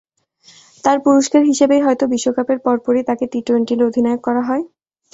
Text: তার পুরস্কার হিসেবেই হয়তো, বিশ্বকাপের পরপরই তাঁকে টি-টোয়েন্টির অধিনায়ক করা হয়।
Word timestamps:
তার 0.83 0.97
পুরস্কার 1.05 1.41
হিসেবেই 1.43 1.81
হয়তো, 1.81 2.03
বিশ্বকাপের 2.13 2.59
পরপরই 2.65 3.03
তাঁকে 3.07 3.25
টি-টোয়েন্টির 3.31 3.87
অধিনায়ক 3.87 4.21
করা 4.27 4.41
হয়। 4.47 4.63